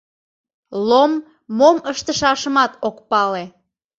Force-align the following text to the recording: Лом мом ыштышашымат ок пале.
Лом 0.87 1.11
мом 1.57 1.77
ыштышашымат 1.91 2.71
ок 2.87 2.97
пале. 3.09 3.43